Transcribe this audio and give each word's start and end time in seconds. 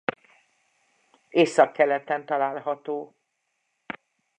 Északkeleten 1.29 2.25
található. 2.25 3.15